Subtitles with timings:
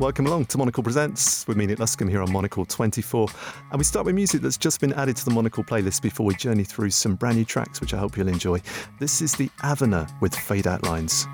[0.00, 3.28] Welcome along to Monocle Presents with me, Nick Luscombe, here on Monocle 24.
[3.70, 6.34] And we start with music that's just been added to the Monocle playlist before we
[6.34, 8.60] journey through some brand new tracks, which I hope you'll enjoy.
[8.98, 11.28] This is the Avener with Fade Out Lines.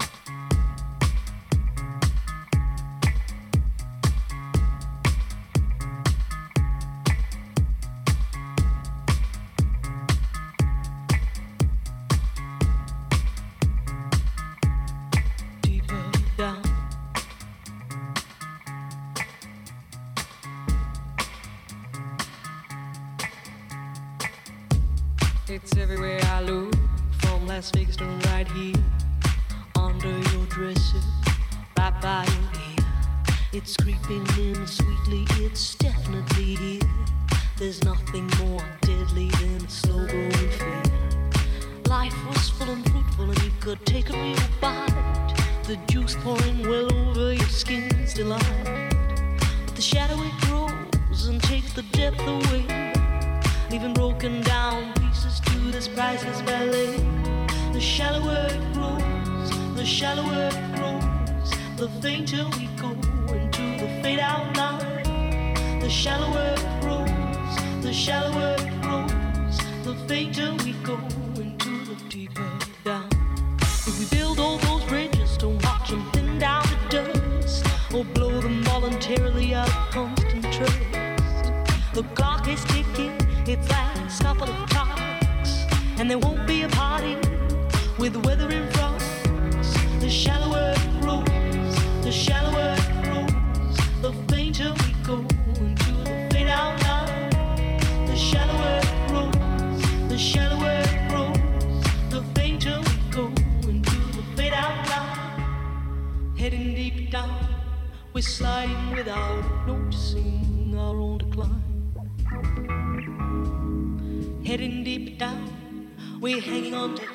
[116.50, 117.09] That's the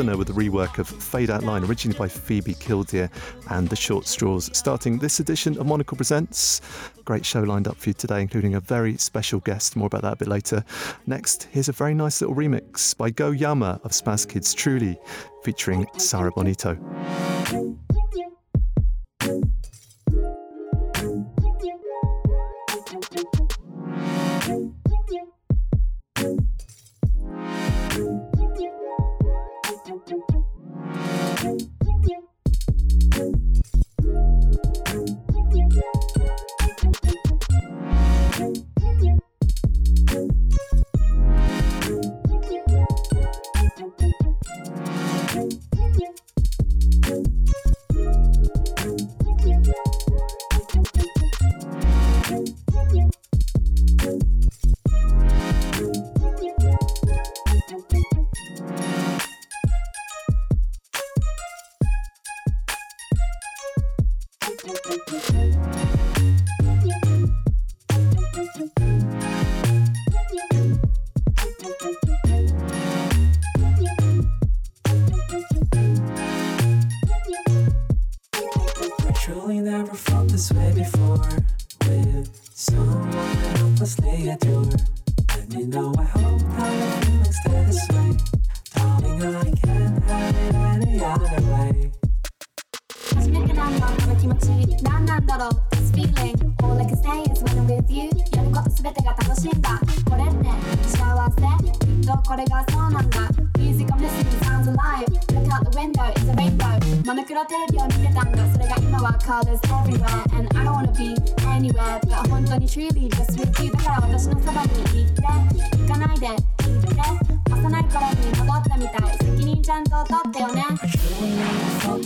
[0.00, 3.10] Avener with the rework of Fade Out Line, originally by Phoebe Killdeer
[3.50, 4.48] and the Short Straws.
[4.56, 6.62] Starting this edition of Monocle Presents.
[7.04, 9.76] Great show lined up for you today, including a very special guest.
[9.76, 10.64] More about that a bit later.
[11.06, 14.98] Next, here's a very nice little remix by Go Yama of Spazzkid's Truly,
[15.42, 16.78] featuring Sarah Bonito.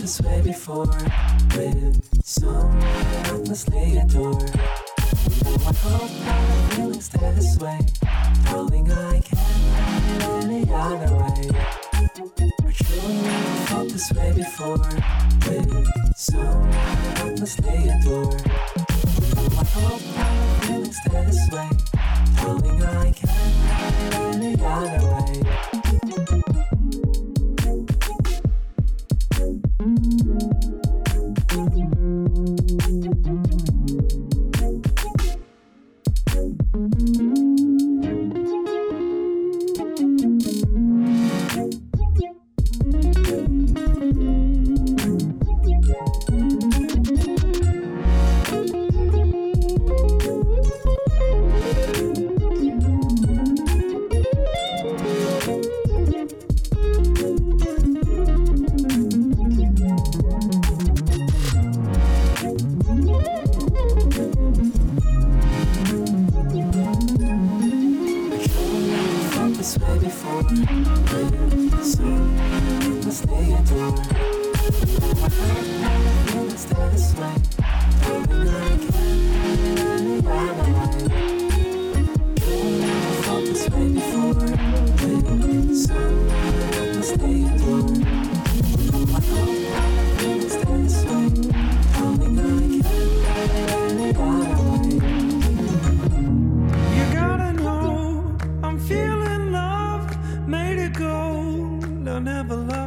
[0.05, 0.85] This way before.
[1.57, 2.83] With someone
[3.25, 4.39] endlessly adore.
[5.65, 7.79] I hope my feelings stay this way.
[8.43, 11.49] Darling, I can't any other way.
[11.95, 12.07] I
[12.71, 13.17] truly
[13.65, 14.77] felt this way before.
[15.47, 16.73] With someone
[17.25, 18.37] endlessly adore.
[19.57, 21.69] I hope my feelings stay this way.
[22.35, 25.74] Darling, I can't any other way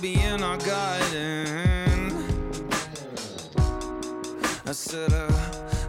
[0.00, 2.12] be in our garden.
[4.66, 5.28] I said, uh,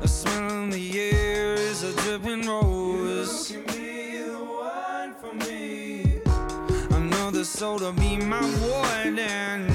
[0.02, 3.52] I smell in the air is a dripping rose.
[3.52, 6.22] You can be the one for me.
[6.92, 9.69] I know the soul to be my warden.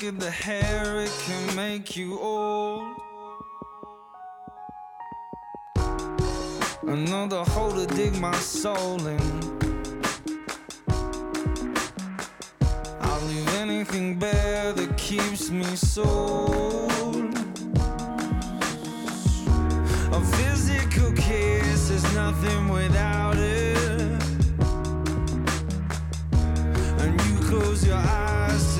[0.00, 2.88] Look at the hair, it can make you old.
[6.86, 9.20] Another hole to dig my soul in.
[13.02, 17.34] I'll leave anything bare that keeps me sold.
[20.14, 24.22] A physical kiss is nothing without it.
[27.02, 28.79] And you close your eyes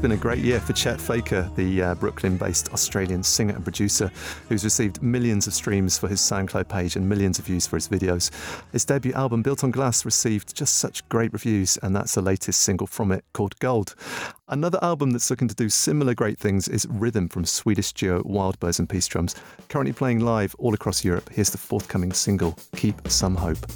[0.00, 4.10] been a great year for Chet Faker, the uh, Brooklyn based Australian singer and producer
[4.48, 7.88] who's received millions of streams for his SoundCloud page and millions of views for his
[7.88, 8.30] videos.
[8.72, 12.60] His debut album, Built on Glass, received just such great reviews, and that's the latest
[12.60, 13.94] single from it called Gold.
[14.48, 18.78] Another album that's looking to do similar great things is Rhythm from Swedish duo Wildbirds
[18.78, 19.34] and Peacedrums,
[19.68, 21.30] currently playing live all across Europe.
[21.30, 23.66] Here's the forthcoming single, Keep Some Hope.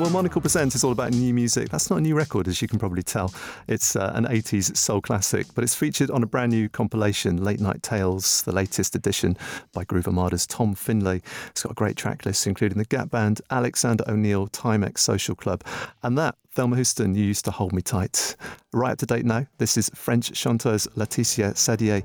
[0.00, 1.68] Well, Monocle Presents is all about new music.
[1.68, 3.34] That's not a new record, as you can probably tell.
[3.68, 7.60] It's uh, an 80s soul classic, but it's featured on a brand new compilation, Late
[7.60, 9.36] Night Tales, the latest edition
[9.74, 11.20] by Groove Armada's Tom Findlay.
[11.50, 15.62] It's got a great track list, including the Gap Band, Alexander O'Neal, Timex Social Club,
[16.02, 18.36] and that Thelma Houston, you used to hold me tight.
[18.72, 22.02] Right up to date now, this is French chanteuse Laetitia Sadier.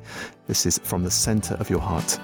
[0.47, 2.19] This is From the Centre of Your Heart.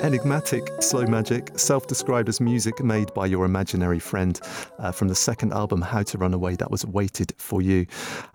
[0.00, 4.40] Enigmatic Slow Magic, self described as music made by your imaginary friend
[4.78, 7.86] uh, from the second album, How to Run Away, that was Waited for You.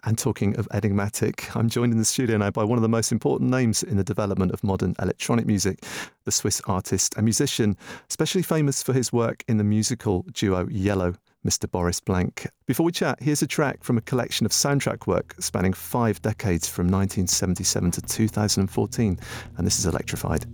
[0.03, 3.11] And talking of enigmatic, I'm joined in the studio now by one of the most
[3.11, 5.83] important names in the development of modern electronic music,
[6.25, 7.77] the Swiss artist and musician,
[8.09, 11.15] especially famous for his work in the musical duo Yello.
[11.43, 11.69] Mr.
[11.69, 12.47] Boris Blank.
[12.67, 16.67] Before we chat, here's a track from a collection of soundtrack work spanning five decades
[16.67, 19.19] from 1977 to 2014,
[19.57, 20.45] and this is Electrified.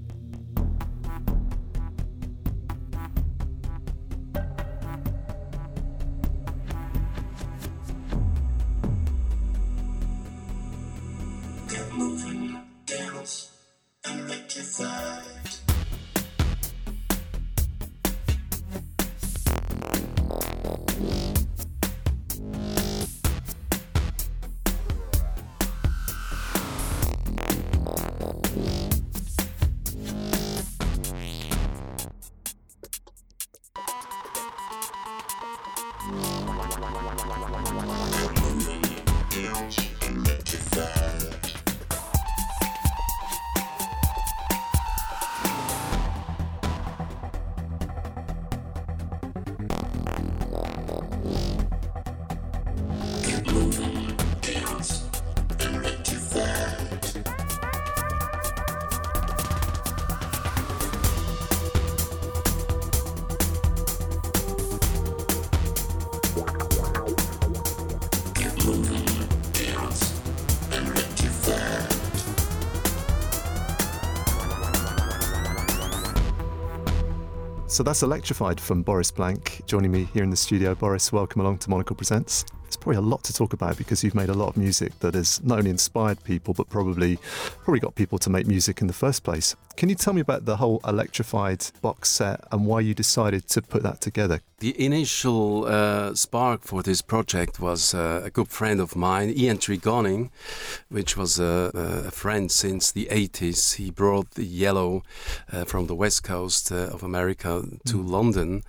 [77.78, 79.62] So that's Electrified from Boris Blank.
[79.68, 82.44] Joining me here in the studio, Boris, welcome along to Monocle Presents.
[82.64, 85.14] There's probably a lot to talk about because you've made a lot of music that
[85.14, 87.20] has not only inspired people, but probably
[87.64, 89.56] probably got people to make music in the first place.
[89.78, 93.62] Can you tell me about the whole Electrified box set and why you decided to
[93.62, 94.42] put that together?
[94.58, 99.60] The initial uh, spark for this project was uh, a good friend of mine, Ian
[99.60, 100.32] Tregoning,
[100.90, 101.70] which was a,
[102.08, 103.76] a, friend since the 80s.
[103.76, 105.04] He brought the Yello
[105.52, 108.10] uh, from the west coast uh, of America to mm.
[108.10, 108.64] London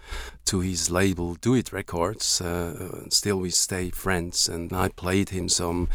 [0.45, 2.43] to his label Do It Records.
[2.43, 5.89] Uh, still, we stay friends, and I played him some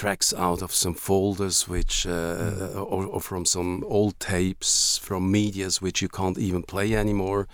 [0.00, 2.74] tracks out of some folders which uh, mm.
[2.74, 7.46] or, or, from some old tapes from medias which you can't even play anymore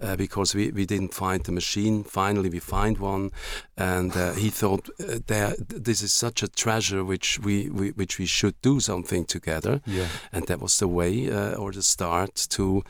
[0.00, 3.30] uh, because we, we didn't find the machine finally we find one
[3.76, 8.18] and uh, he thought uh, there this is such a treasure which we, we, which
[8.18, 10.08] we should do something together yeah.
[10.32, 12.82] and that was the way uh, or the start to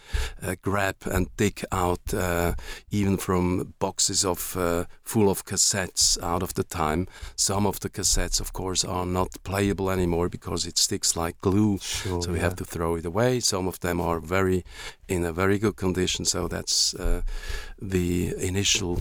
[0.42, 2.14] uh, grab and dig out
[2.90, 4.38] even from boxes of
[5.02, 9.30] full of cassettes out of the time some of the cassettes of course are not
[9.42, 11.78] playable anymore because it sticks like glue.
[11.78, 12.44] Sure, so we yeah.
[12.44, 13.40] have to throw it away.
[13.40, 14.64] Some of them are very
[15.08, 16.24] in a very good condition.
[16.24, 17.22] So that's uh,
[17.80, 19.00] the initial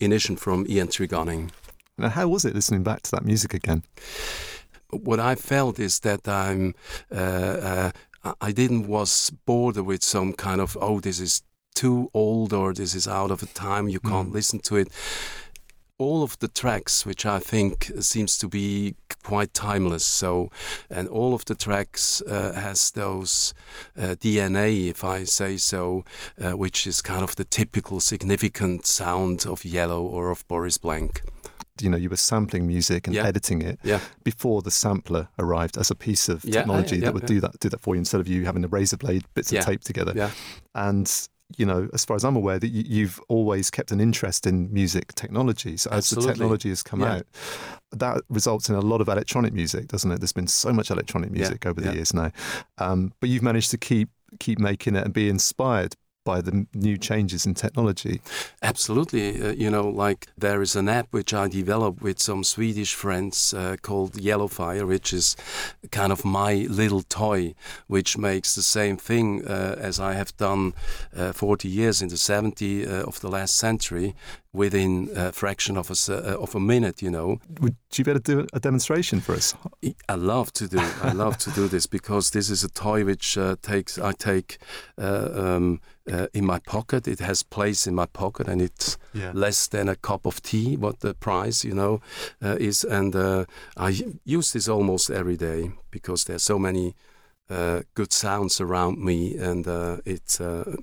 [0.00, 1.50] initial from Ian Tregoning.
[1.96, 3.82] Now, how was it listening back to that music again?
[4.90, 6.74] What I felt is that I'm.
[7.10, 7.90] Uh, uh,
[8.40, 11.42] I didn't was bored with some kind of oh this is
[11.74, 14.34] too old or this is out of time you can't mm.
[14.34, 14.88] listen to it
[15.98, 20.06] all of the tracks, which I think seems to be quite timeless.
[20.06, 20.50] So,
[20.88, 23.52] and all of the tracks uh, has those
[23.96, 26.04] uh, DNA, if I say so,
[26.40, 31.22] uh, which is kind of the typical significant sound of Yello or of Boris Blank.
[31.80, 33.24] you know you were sampling music and Yeah.
[33.28, 34.00] editing it Yeah.
[34.24, 37.68] before the sampler arrived as a piece of Yeah, technology that would do that do
[37.68, 40.12] that for you instead of you having a razor blade bits of tape together.
[40.16, 40.30] Yeah.
[40.74, 41.06] And
[41.56, 44.72] you know, as far as I'm aware, that you, you've always kept an interest in
[44.72, 45.76] music technology.
[45.76, 46.26] So as Absolutely.
[46.26, 47.16] the technology has come Yeah.
[47.16, 47.26] out,
[47.92, 50.20] that results in a lot of electronic music, doesn't it?
[50.20, 51.94] There's been so much electronic Yeah, music over the yeah.
[51.94, 52.32] years now,
[52.76, 55.96] um, but you've managed to keep keep making it and be inspired
[56.28, 58.20] by the new changes in technology.
[58.62, 59.26] Absolutely.
[59.42, 63.54] Uh, you know, like there is an app which I developed with some Swedish friends
[63.54, 65.36] uh, called Yellofier, which is
[65.90, 67.54] kind of my little toy,
[67.86, 70.74] which makes the same thing uh, as I have done
[71.16, 74.14] uh, 40 years in the 70 uh, of the last century
[74.52, 77.38] within a fraction of a, uh, of a minute, you know.
[77.60, 79.54] Would you be able to do a demonstration for us?
[80.08, 80.78] I love to do.
[81.02, 83.98] I love to do this because this is a toy which uh, takes.
[83.98, 84.58] I take
[84.98, 85.80] uh, um,
[86.12, 87.06] uh, in my pocket.
[87.08, 89.32] It has place in my pocket, and it's Yeah.
[89.34, 90.76] less than a cup of tea.
[90.76, 92.00] What the price, you know,
[92.42, 92.84] uh, is.
[92.84, 93.44] And uh,
[93.76, 93.88] I
[94.24, 96.94] use this almost every day because there's so many
[97.50, 100.40] uh, good sounds around me, and uh, it's.
[100.40, 100.76] Uh,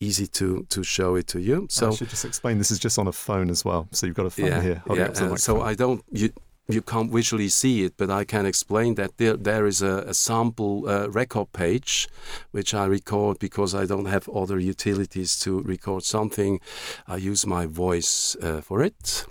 [0.00, 1.66] Easy to, to show it to you.
[1.70, 2.58] So I should just explain.
[2.58, 3.86] This is just on a phone as well.
[3.92, 4.82] So you've got a phone here.
[4.90, 5.06] yeah.
[5.06, 5.62] the uh, so.
[5.62, 6.30] I don't you
[6.68, 10.14] you can't visually see it, but I can explain that there there is a, a
[10.14, 12.08] sample uh, record page,
[12.52, 16.60] which I record because I don't have other utilities to record something.
[17.06, 19.26] I use my voice uh, for it.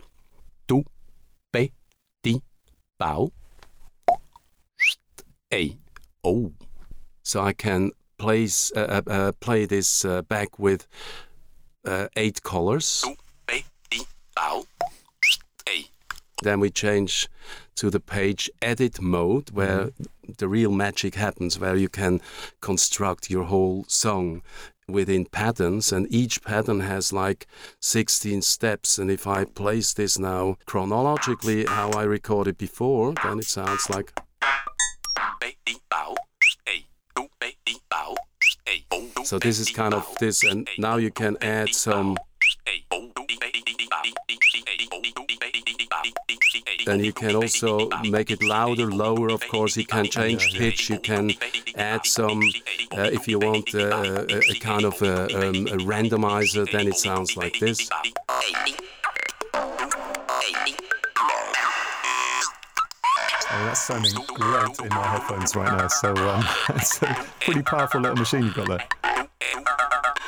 [0.67, 0.83] Du,
[1.53, 1.71] be,
[2.23, 2.41] di,
[2.99, 3.31] bao,
[5.53, 5.77] a,
[6.23, 6.51] o.
[7.23, 10.87] So I can place uh, uh, uh, play this uh, back with
[12.15, 13.03] eight colors.
[16.41, 17.29] Then we change
[17.75, 20.33] to the page edit mode where mm-hmm.
[20.37, 22.21] the real magic happens, where you can
[22.61, 24.41] construct your whole song
[24.87, 27.47] within patterns and each pattern has like
[27.79, 28.97] 16 steps.
[28.97, 34.11] And if I place this now chronologically how I recorded before then it sounds like
[39.23, 42.17] so this is kind of this and now you can add some
[46.85, 49.29] then you can also make it louder, lower.
[49.29, 50.89] Of course, you can change pitch.
[50.89, 51.31] You can
[51.75, 52.41] add some,
[52.97, 56.69] uh, if you want uh, a, a kind of a, um, a randomizer.
[56.71, 57.89] Then it sounds like this.
[63.53, 65.87] Oh, that's sounding great in my headphones right now.
[65.87, 69.27] So um, it's a pretty powerful little machine you've got there.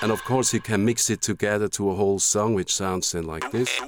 [0.02, 3.26] And of course, you can mix it together to a whole song, which sounds then
[3.26, 3.80] like this.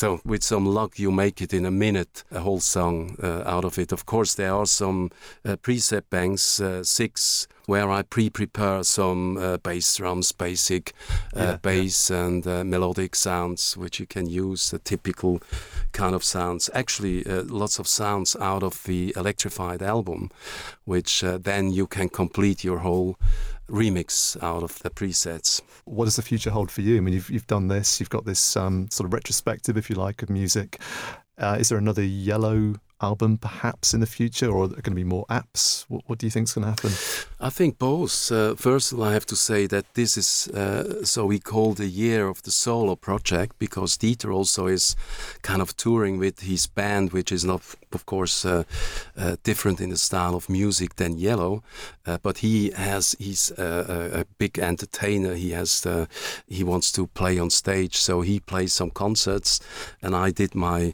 [0.00, 3.66] So, with some luck, you make it in a minute, a whole song uh, out
[3.66, 3.92] of it.
[3.92, 5.10] Of course, there are some
[5.44, 10.94] uh, preset banks, uh, six, where I pre prepare some uh, bass drums, basic
[11.36, 15.42] uh, Yeah, bass and uh, melodic sounds, which you can use, the typical
[15.92, 16.70] kind of sounds.
[16.72, 20.30] Actually, uh, lots of sounds out of the electrified album,
[20.86, 23.16] which uh, then you can complete your whole
[23.70, 25.62] remix out of the presets.
[25.84, 26.96] What does the future hold for you?
[26.96, 29.96] I mean, you've, you've done this, you've got this um, sort of retrospective, if you
[29.96, 30.80] like, of music.
[31.38, 34.94] Uh, is there another Yello album perhaps in the future, or are there going to
[34.94, 35.84] be more apps?
[35.88, 36.92] What, what do you think is going to happen?
[37.42, 38.30] I think both.
[38.30, 41.72] Uh, first of all, I have to say that this is uh, so we call
[41.72, 44.94] the year of the solo project because Dieter also is
[45.40, 48.64] kind of touring with his band, which is not, of course, uh,
[49.16, 51.62] uh, different in the style of music than Yello,
[52.06, 55.34] uh, but he has he's a, a big entertainer.
[55.34, 56.06] He has uh,
[56.46, 59.60] he wants to play on stage, so he plays some concerts,
[60.02, 60.92] and I did my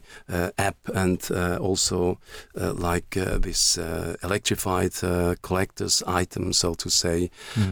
[0.57, 1.29] app and
[1.59, 2.19] also
[2.55, 3.77] like this
[4.23, 4.93] electrified
[5.41, 7.29] collector's item, so to say.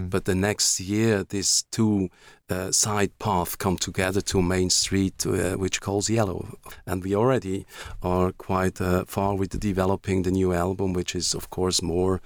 [0.09, 2.09] But the next year, these two
[2.49, 7.65] uh, side paths come together to Main Street, uh, which calls Yello, and we already
[8.01, 12.19] are quite uh, far with developing the new album, which is of course more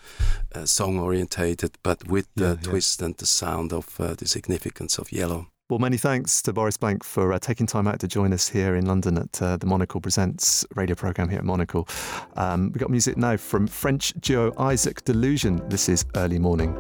[0.56, 2.70] uh, song orientated, but with the Yeah, yeah.
[2.70, 5.48] twist and the sound of uh, the significance of Yello.
[5.70, 8.74] Well, many thanks to Boris Blank for uh, taking time out to join us here
[8.74, 11.88] in London at uh, the Monocle Presents radio programme here at Monocle.
[12.38, 15.62] Um, we've got music now from French duo Isaac Delusion.
[15.70, 16.76] This is Early Morning.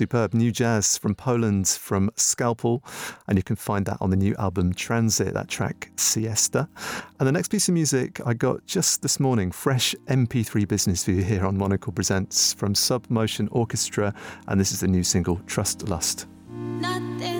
[0.00, 2.82] Superb new jazz from Poland from Skalpel,
[3.28, 6.70] and you can find that on the new album Transit, that track Siesta.
[7.18, 11.22] And the next piece of music I got just this morning, fresh MP3 business you
[11.22, 14.14] here on Monocle Presents from Submotion Orchestra,
[14.48, 16.26] and this is the new single Trust Lust.
[16.48, 17.39] Nothing.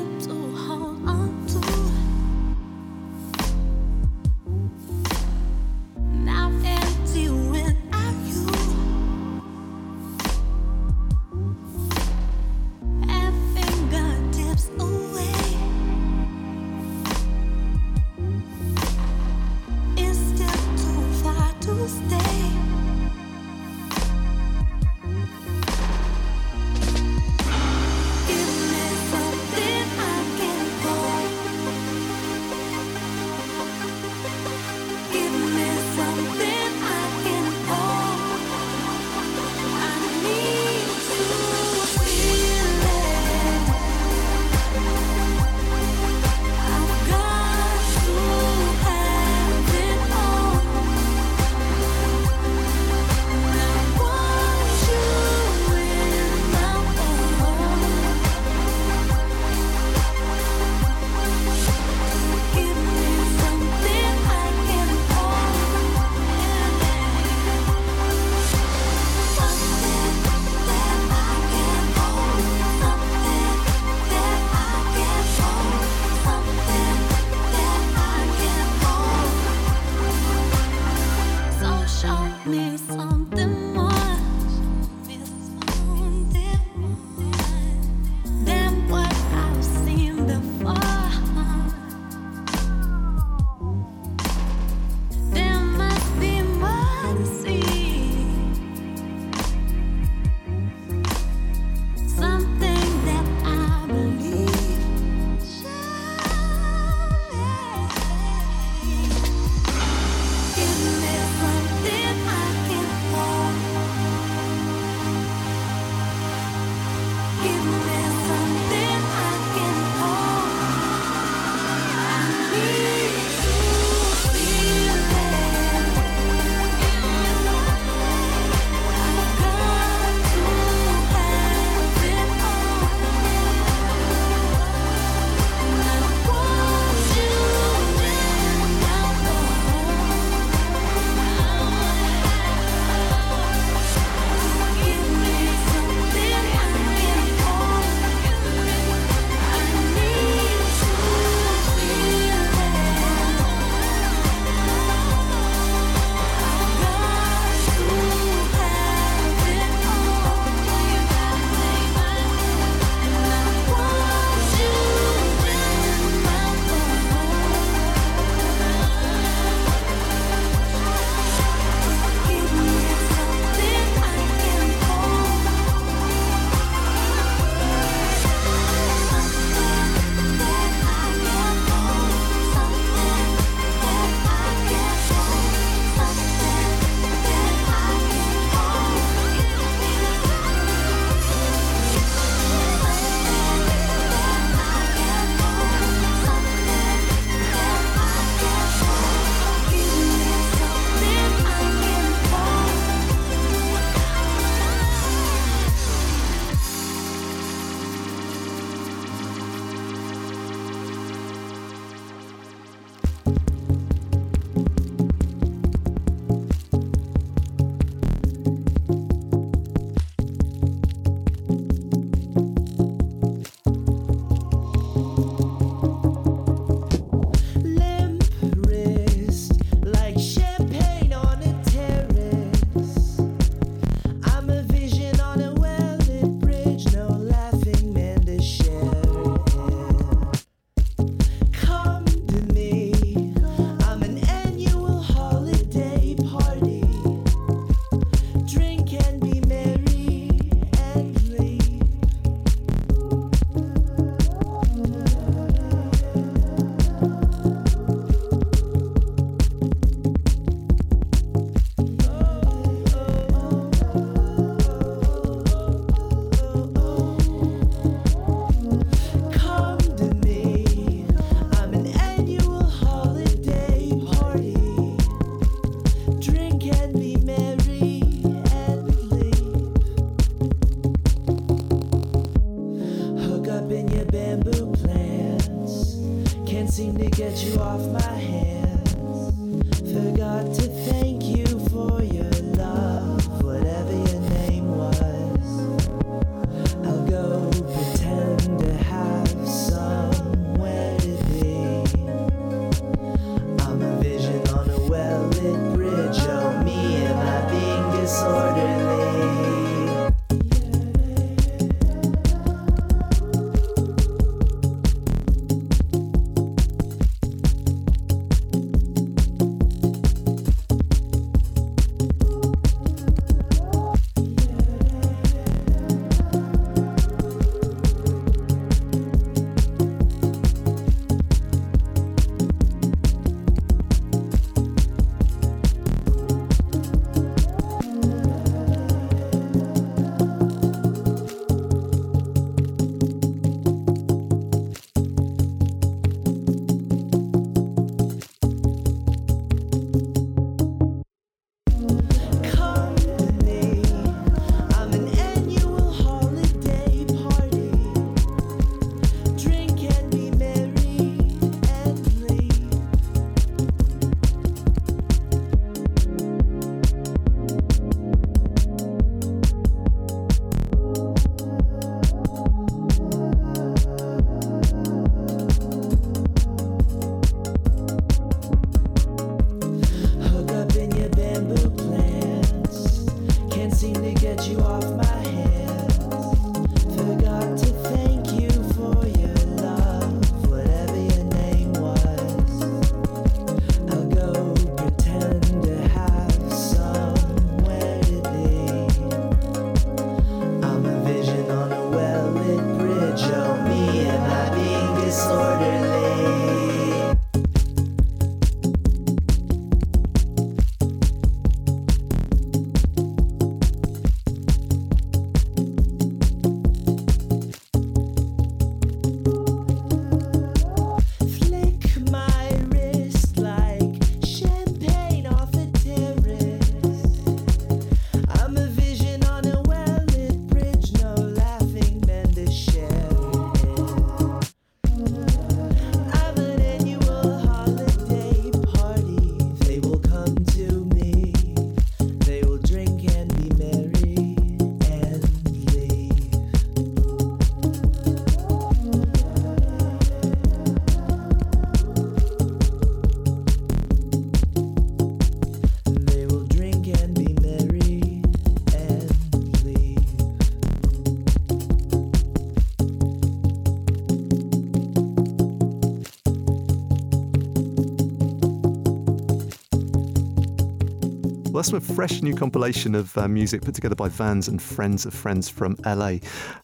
[471.60, 475.12] That's a fresh new compilation of uh, music put together by Vans and friends of
[475.12, 476.14] friends from LA.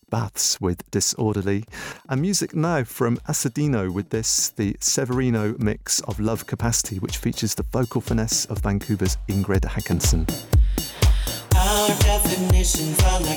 [0.08, 1.64] Baths with Disorderly.
[2.08, 7.54] And music now from Asadino with this, the Severino mix of Love Capacity, which features
[7.54, 10.26] the vocal finesse of Vancouver's Ingrid Haakonsen.
[11.54, 13.36] Our definitions are like.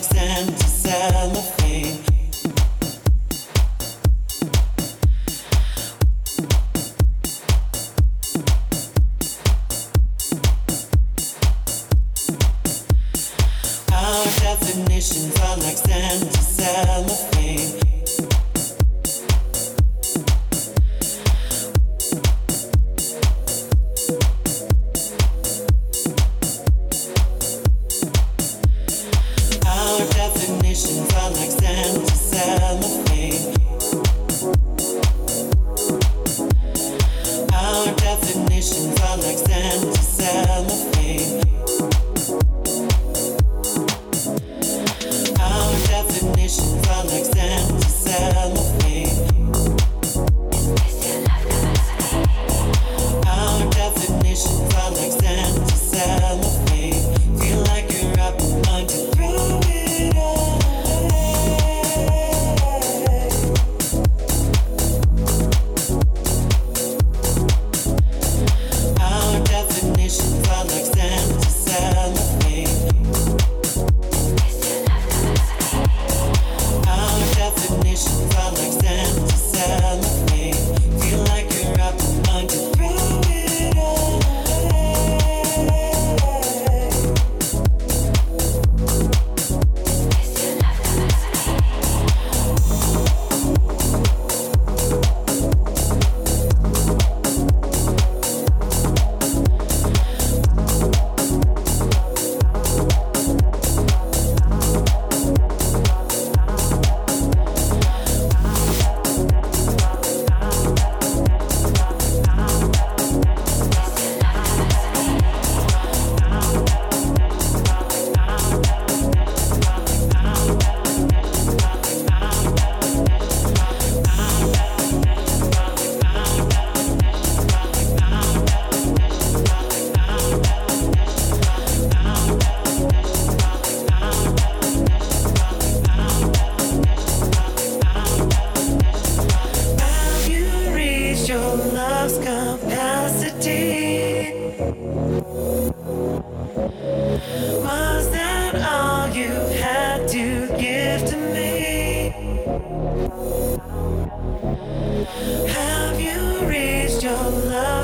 [155.47, 157.78] Have you reached your love's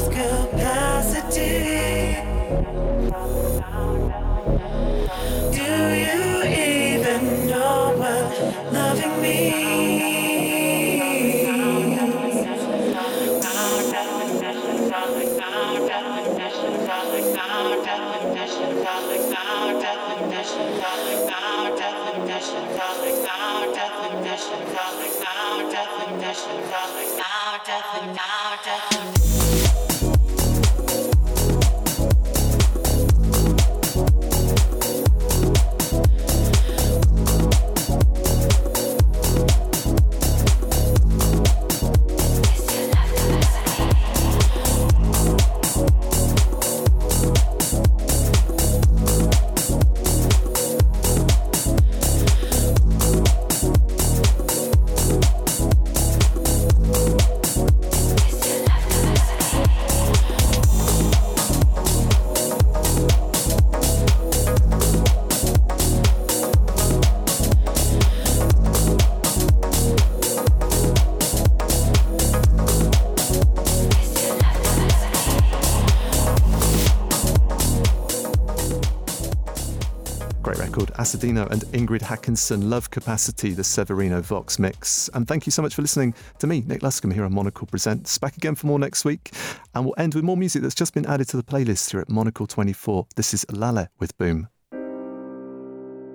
[81.25, 85.09] And Ingrid Hackinson, Love Capacity, the Severino Vox mix.
[85.15, 88.19] And thank you so much for listening to me, Nick Luscombe, here on Monocle Presents.
[88.19, 89.31] Back again for more next week.
[89.73, 92.09] And we'll end with more music that's just been added to the playlist here at
[92.09, 93.07] Monocle 24.
[93.15, 94.49] This is Lale with Boom.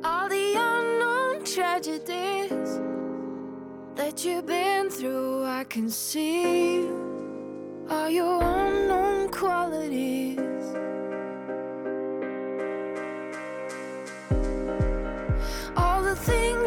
[0.04, 2.78] All the unknown tragedies
[3.96, 6.86] that you've been through, I can see
[7.90, 10.49] all your unknown qualities.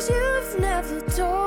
[0.10, 1.43] You've never told.